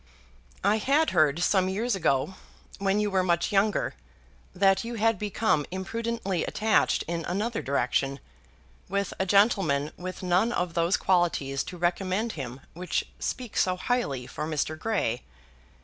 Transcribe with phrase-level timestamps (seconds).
[0.63, 2.33] I had heard, some years ago,
[2.79, 3.93] when you were much younger,
[4.55, 8.19] that you had become imprudently attached in another direction
[8.89, 14.25] with a gentleman with none of those qualities to recommend him which speak so highly
[14.25, 14.75] for Mr.
[14.75, 15.21] Grey.